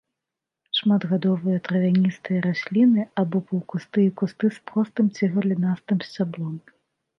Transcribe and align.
Шматгадовыя 0.77 1.57
травяністыя 1.67 2.39
расліны 2.47 3.05
або 3.23 3.37
паўкусты 3.51 3.99
і 4.07 4.09
кусты 4.23 4.53
з 4.59 4.67
простым 4.71 5.15
ці 5.15 5.33
галінастым 5.37 5.97
сцяблом. 6.11 6.61